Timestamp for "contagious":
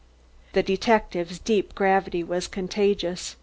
2.47-3.35